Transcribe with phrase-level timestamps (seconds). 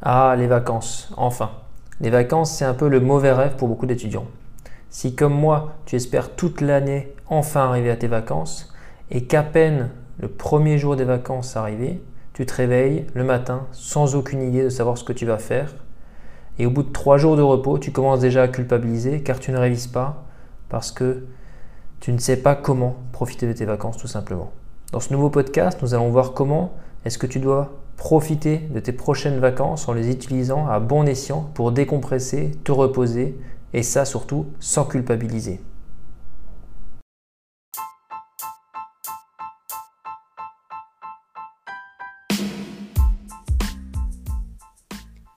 [0.00, 1.50] Ah, les vacances, enfin.
[2.00, 4.26] Les vacances, c'est un peu le mauvais rêve pour beaucoup d'étudiants.
[4.90, 8.72] Si comme moi, tu espères toute l'année enfin arriver à tes vacances,
[9.10, 9.90] et qu'à peine
[10.20, 12.00] le premier jour des vacances arrivé,
[12.32, 15.74] tu te réveilles le matin sans aucune idée de savoir ce que tu vas faire,
[16.60, 19.50] et au bout de trois jours de repos, tu commences déjà à culpabiliser car tu
[19.50, 20.24] ne révises pas,
[20.68, 21.24] parce que
[21.98, 24.52] tu ne sais pas comment profiter de tes vacances tout simplement.
[24.92, 26.74] Dans ce nouveau podcast, nous allons voir comment
[27.04, 31.42] est-ce que tu dois profiter de tes prochaines vacances en les utilisant à bon escient
[31.54, 33.36] pour décompresser, te reposer
[33.74, 35.60] et ça surtout sans culpabiliser.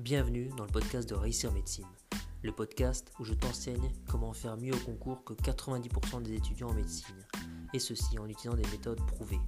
[0.00, 1.84] Bienvenue dans le podcast de Réussir Médecine,
[2.42, 6.74] le podcast où je t'enseigne comment faire mieux au concours que 90% des étudiants en
[6.74, 7.26] médecine,
[7.72, 9.40] et ceci en utilisant des méthodes prouvées.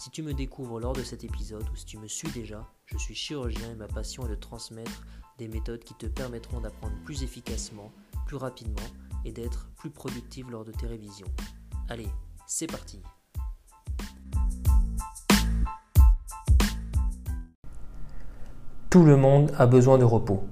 [0.00, 2.96] Si tu me découvres lors de cet épisode ou si tu me suis déjà, je
[2.96, 5.04] suis chirurgien et ma passion est de transmettre
[5.38, 7.90] des méthodes qui te permettront d'apprendre plus efficacement,
[8.24, 8.86] plus rapidement
[9.24, 11.26] et d'être plus productif lors de tes révisions.
[11.88, 12.06] Allez,
[12.46, 13.02] c'est parti
[18.90, 20.44] Tout le monde a besoin de repos.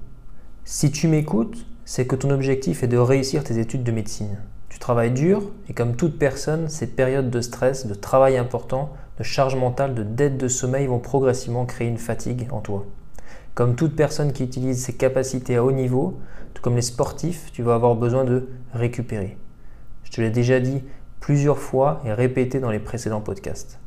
[0.65, 4.43] Si tu m'écoutes, c'est que ton objectif est de réussir tes études de médecine.
[4.87, 9.23] Tu travailles dur et comme toute personne, ces périodes de stress, de travail important, de
[9.23, 12.85] charge mentale, de dette de sommeil vont progressivement créer une fatigue en toi.
[13.53, 16.17] Comme toute personne qui utilise ses capacités à haut niveau,
[16.53, 19.37] tout comme les sportifs, tu vas avoir besoin de récupérer.
[20.05, 20.81] Je te l'ai déjà dit
[21.19, 23.81] plusieurs fois et répété dans les précédents podcasts.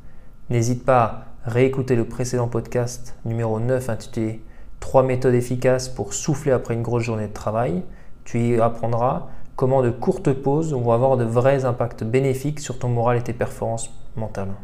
[0.51, 4.43] N'hésite pas à réécouter le précédent podcast numéro 9 intitulé
[4.81, 7.85] 3 méthodes efficaces pour souffler après une grosse journée de travail.
[8.25, 9.29] Tu y apprendras
[9.61, 13.35] comment de courtes pauses vont avoir de vrais impacts bénéfiques sur ton moral et tes
[13.35, 14.55] performances mentales.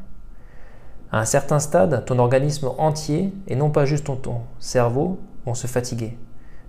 [1.13, 5.67] À un certain stade, ton organisme entier, et non pas juste ton, cerveau, vont se
[5.67, 6.17] fatiguer.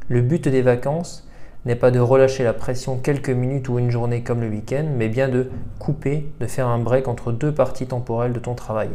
[0.10, 1.26] Le but des vacances
[1.64, 5.08] n'est pas de relâcher la pression quelques minutes ou une journée comme le week-end, mais
[5.08, 5.50] bien de
[5.80, 8.90] couper, de faire un break entre deux parties temporelles de ton travail.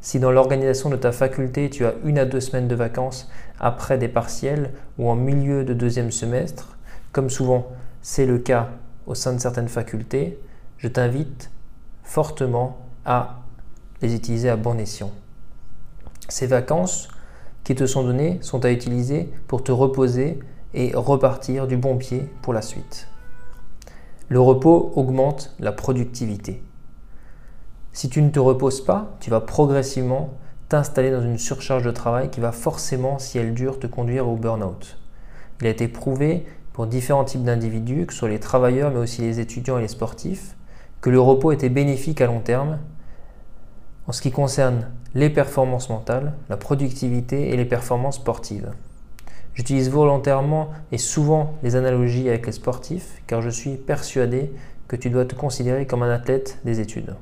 [0.00, 3.30] Si dans l'organisation de ta faculté, tu as une à deux semaines de vacances
[3.60, 6.78] après des partiels ou en milieu de deuxième semestre,
[7.12, 7.66] comme souvent
[8.08, 8.68] c'est le cas
[9.08, 10.38] au sein de certaines facultés,
[10.78, 11.50] je t'invite
[12.04, 13.40] fortement à
[14.00, 15.10] les utiliser à bon escient.
[16.28, 17.08] Ces vacances
[17.64, 20.38] qui te sont données sont à utiliser pour te reposer
[20.72, 23.08] et repartir du bon pied pour la suite.
[24.28, 26.62] Le repos augmente la productivité.
[27.92, 30.34] Si tu ne te reposes pas, tu vas progressivement
[30.68, 34.36] t'installer dans une surcharge de travail qui va forcément, si elle dure, te conduire au
[34.36, 34.96] burn-out.
[35.60, 36.46] Il a été prouvé
[36.76, 39.88] pour différents types d'individus, que ce soit les travailleurs mais aussi les étudiants et les
[39.88, 40.56] sportifs,
[41.00, 42.78] que le repos était bénéfique à long terme
[44.06, 48.72] en ce qui concerne les performances mentales, la productivité et les performances sportives.
[49.54, 54.52] J'utilise volontairement et souvent les analogies avec les sportifs car je suis persuadé
[54.86, 57.16] que tu dois te considérer comme un athlète des études.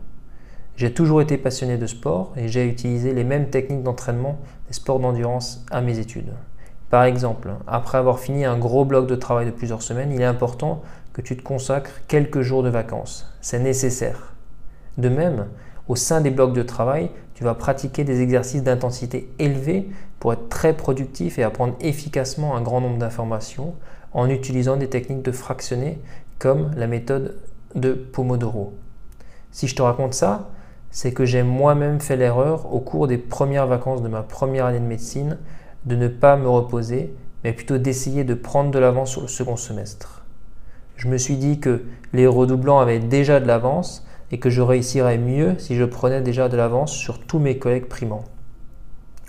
[0.75, 4.99] J'ai toujours été passionné de sport et j'ai utilisé les mêmes techniques d'entraînement des sports
[4.99, 6.33] d'endurance à mes études.
[6.95, 10.25] Par exemple, après avoir fini un gros bloc de travail de plusieurs semaines, il est
[10.25, 10.81] important
[11.13, 13.29] que tu te consacres quelques jours de vacances.
[13.41, 14.33] C'est nécessaire.
[14.97, 15.47] De même,
[15.89, 19.89] au sein des blocs de travail, tu vas pratiquer des exercices d'intensité élevée
[20.21, 23.75] pour être très productif et apprendre efficacement un grand nombre d'informations
[24.13, 25.99] en utilisant des techniques de fractionner
[26.39, 27.41] comme la méthode
[27.75, 28.73] de Pomodoro.
[29.51, 30.49] Si je te raconte ça,
[30.93, 34.79] c'est que j'ai moi-même fait l'erreur au cours des premières vacances de ma première année
[34.79, 35.39] de médecine
[35.87, 39.57] de ne pas me reposer, mais plutôt d'essayer de prendre de l'avance sur le second
[39.57, 40.25] semestre.
[40.97, 45.19] Je me suis dit que les redoublants avaient déjà de l'avance et que je réussirais
[45.19, 48.25] mieux si je prenais déjà de l'avance sur tous mes collègues primants.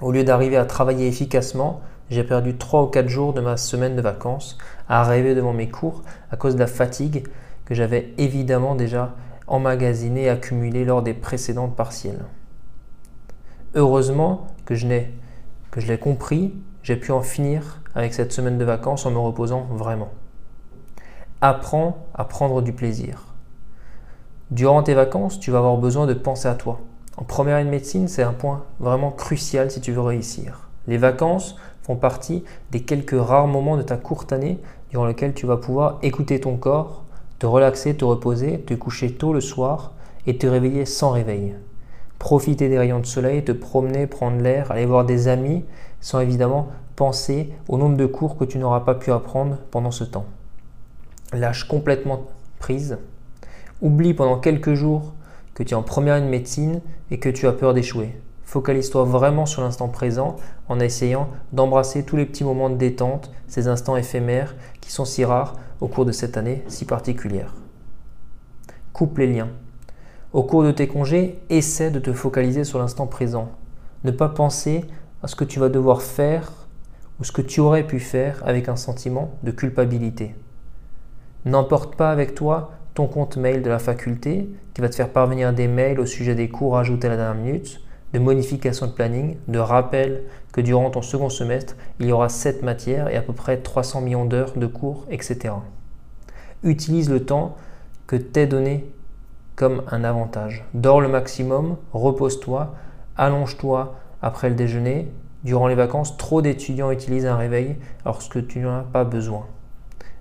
[0.01, 3.95] Au lieu d'arriver à travailler efficacement, j'ai perdu 3 ou 4 jours de ma semaine
[3.95, 7.27] de vacances à rêver devant mes cours à cause de la fatigue
[7.65, 9.15] que j'avais évidemment déjà
[9.47, 12.25] emmagasinée et accumulée lors des précédentes partielles.
[13.73, 15.11] Heureusement que je n'ai
[15.75, 16.53] que je l'ai compris,
[16.83, 20.07] j'ai pu en finir avec cette semaine de vacances en me reposant vraiment.
[21.41, 23.25] Apprends à prendre du plaisir.
[24.51, 26.79] Durant tes vacances, tu vas avoir besoin de penser à toi.
[27.17, 30.69] En première année de médecine, c'est un point vraiment crucial si tu veux réussir.
[30.87, 34.61] Les vacances font partie des quelques rares moments de ta courte année
[34.91, 37.03] durant lesquels tu vas pouvoir écouter ton corps,
[37.37, 39.91] te relaxer, te reposer, te coucher tôt le soir
[40.25, 41.53] et te réveiller sans réveil
[42.19, 45.65] profiter des rayons de soleil, te promener, prendre l'air, aller voir des amis,
[46.01, 50.03] sans évidemment penser au nombre de cours que tu n'auras pas pu apprendre pendant ce
[50.03, 50.25] temps.
[51.33, 52.27] Lâche complètement
[52.59, 52.97] prise.
[53.81, 55.13] Oublie pendant quelques jours
[55.53, 56.81] que tu es en première année de médecine
[57.11, 58.15] et que tu as peur d'échouer.
[58.43, 60.35] Focalise-toi vraiment sur l'instant présent
[60.69, 65.25] en essayant d'embrasser tous les petits moments de détente, ces instants éphémères qui sont si
[65.25, 67.53] rares au cours de cette année si particulière.
[68.93, 69.49] Coupe les liens.
[70.35, 73.51] Au cours de tes congés, essaie de te focaliser sur l'instant présent.
[74.03, 74.83] Ne pas penser
[75.23, 76.51] à ce que tu vas devoir faire
[77.21, 80.35] ou ce que tu aurais pu faire avec un sentiment de culpabilité.
[81.45, 85.53] N'emporte pas avec toi ton compte mail de la faculté qui va te faire parvenir
[85.53, 87.79] des mails au sujet des cours ajoutés à la dernière minute,
[88.11, 92.61] de modifications de planning, de rappel que durant ton second semestre, il y aura 7
[92.61, 95.53] matières et à peu près 300 millions d'heures de cours, etc.
[96.61, 97.55] Utilise le temps
[98.05, 98.91] que t'es donné
[99.55, 100.65] comme un avantage.
[100.73, 102.75] Dors le maximum, repose-toi,
[103.17, 105.11] allonge-toi après le déjeuner.
[105.43, 109.45] Durant les vacances, trop d'étudiants utilisent un réveil lorsque tu n'en as pas besoin.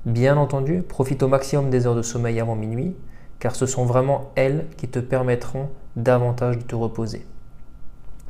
[0.04, 2.94] Bien entendu, profite au maximum des heures de sommeil avant minuit,
[3.38, 7.26] car ce sont vraiment elles qui te permettront davantage de te reposer.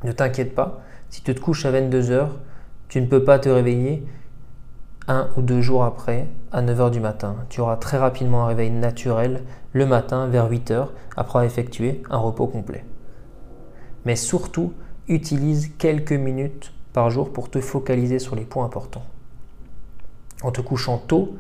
[0.05, 0.81] Ne t'inquiète pas,
[1.11, 2.39] si tu te couches à 22 heures,
[2.89, 4.07] tu ne peux pas te réveiller
[5.09, 7.37] un ou deux jours après, à 9 heures du matin.
[7.49, 9.43] Tu auras très rapidement un réveil naturel
[9.73, 12.85] le matin vers 8 heures après avoir effectué un repos complet.
[14.05, 14.73] Mais surtout,
[15.09, 19.05] utilise quelques minutes par jour pour te focaliser sur les points importants.
[20.43, 21.37] En te couchant tôt,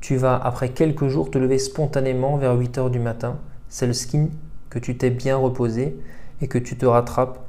[0.00, 3.38] tu vas après quelques jours te lever spontanément vers 8 heures du matin.
[3.68, 4.28] C'est le skin
[4.70, 5.98] que tu t'es bien reposé
[6.40, 7.40] et que tu te rattrapes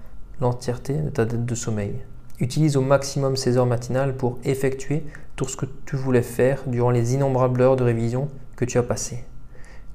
[0.41, 1.95] l'entièreté de ta dette de sommeil.
[2.39, 5.03] Utilise au maximum ces heures matinales pour effectuer
[5.35, 8.83] tout ce que tu voulais faire durant les innombrables heures de révision que tu as
[8.83, 9.25] passées.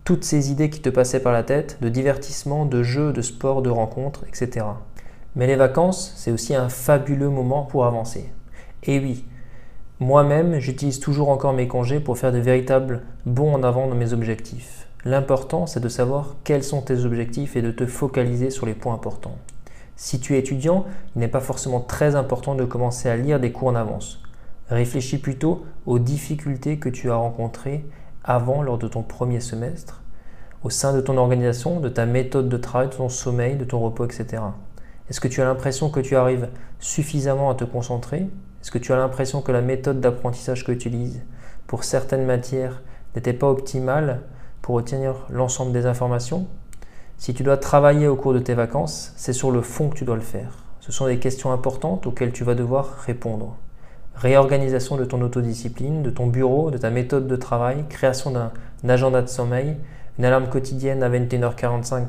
[0.05, 3.63] Toutes ces idées qui te passaient par la tête, de divertissement, de jeux, de sport,
[3.63, 4.67] de rencontres, etc.
[5.37, 8.31] Mais les vacances, c'est aussi un fabuleux moment pour avancer.
[8.83, 9.25] Et oui,
[9.99, 14.13] moi-même, j'utilise toujours encore mes congés pour faire de véritables bons en avant dans mes
[14.13, 14.87] objectifs.
[15.07, 18.95] L'important, c'est de savoir quels sont tes objectifs et de te focaliser sur les points
[18.95, 19.39] importants.
[19.97, 23.53] Si tu es étudiant, il n'est pas forcément très important de commencer à lire des
[23.53, 24.21] cours en avance.
[24.69, 27.85] Réfléchis plutôt aux difficultés que tu as rencontrées
[28.25, 30.03] avant lors de ton premier semestre,
[30.63, 33.81] au sein de ton organisation, de ta méthode de travail, de ton sommeil, de ton
[33.81, 34.43] repos, etc.
[35.09, 36.49] Est-ce que tu as l'impression que tu arrives
[36.81, 38.27] suffisamment à te concentrer?
[38.63, 41.23] Est-ce que tu as l'impression que la méthode d'apprentissage que tu utilises
[41.67, 42.83] pour certaines matières
[43.15, 44.23] n'était pas optimale
[44.63, 46.47] pour retenir l'ensemble des informations?
[47.25, 50.05] Si tu dois travailler au cours de tes vacances, c'est sur le fond que tu
[50.05, 50.59] dois le faire.
[50.81, 53.57] Ce sont des questions importantes auxquelles tu vas devoir répondre.
[54.15, 58.53] Réorganisation de ton autodiscipline, de ton bureau, de ta méthode de travail, création d'un
[58.87, 59.79] agenda de sommeil,
[60.19, 62.09] une alarme quotidienne à 21h45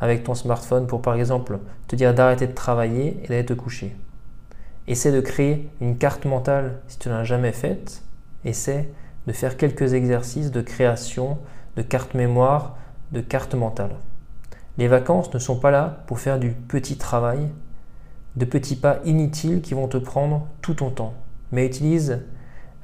[0.00, 3.94] avec ton smartphone pour par exemple te dire d'arrêter de travailler et d'aller te coucher.
[4.88, 8.02] Essaie de créer une carte mentale si tu ne l'as jamais faite.
[8.44, 8.88] Essaie
[9.28, 11.38] de faire quelques exercices de création
[11.76, 12.76] de carte mémoire,
[13.12, 13.92] de carte mentale.
[14.78, 17.48] Les vacances ne sont pas là pour faire du petit travail,
[18.36, 21.14] de petits pas inutiles qui vont te prendre tout ton temps.
[21.50, 22.20] Mais utilise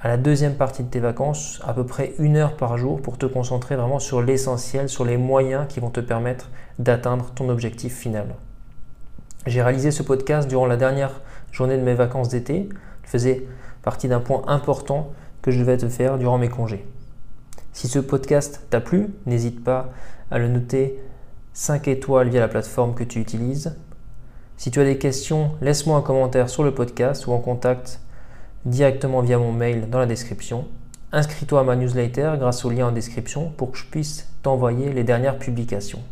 [0.01, 3.17] à la deuxième partie de tes vacances à peu près une heure par jour pour
[3.17, 7.97] te concentrer vraiment sur l'essentiel, sur les moyens qui vont te permettre d'atteindre ton objectif
[7.97, 8.27] final.
[9.47, 12.69] J'ai réalisé ce podcast durant la dernière journée de mes vacances d'été.
[13.05, 13.47] Je faisais
[13.83, 16.87] partie d'un point important que je devais te faire durant mes congés.
[17.73, 19.89] Si ce podcast t'a plu, n'hésite pas
[20.31, 21.01] à le noter
[21.61, 23.75] 5 étoiles via la plateforme que tu utilises.
[24.57, 27.99] Si tu as des questions, laisse-moi un commentaire sur le podcast ou en contact
[28.65, 30.69] directement via mon mail dans la description.
[31.11, 35.03] Inscris-toi à ma newsletter grâce au lien en description pour que je puisse t'envoyer les
[35.03, 36.05] dernières publications.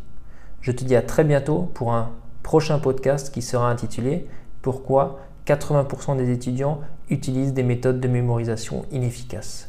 [0.63, 2.11] Je te dis à très bientôt pour un
[2.43, 4.27] prochain podcast qui sera intitulé
[4.63, 9.69] Pourquoi 80% des étudiants utilisent des méthodes de mémorisation inefficaces.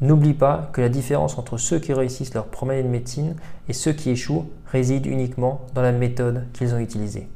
[0.00, 3.34] N'oublie pas que la différence entre ceux qui réussissent leur première année de médecine
[3.68, 7.28] et ceux qui échouent réside uniquement dans la méthode qu'ils ont utilisée.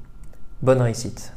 [0.62, 1.32] Bonne réussite